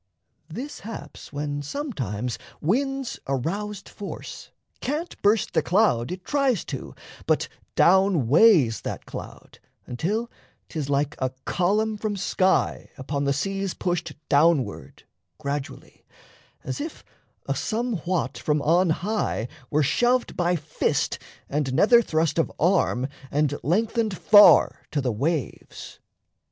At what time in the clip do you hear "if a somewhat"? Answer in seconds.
16.81-18.39